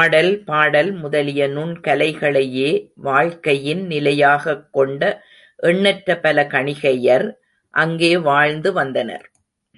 [0.00, 2.90] ஆடல், பாடல் முதலிய நுண்கலைகளையே
[2.94, 5.22] வாழ்க்கையின் நிலையாகக் கொண்ட
[5.56, 7.32] எண்ணற்ற பல கணிகையர்
[7.70, 9.30] அங்கே வாழ்ந்து வந்தனர்.